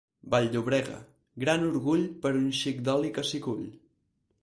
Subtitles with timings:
[0.33, 0.95] Vall-llobrega,
[1.45, 3.65] gran orgull per un xic d'oli que s'hi cull.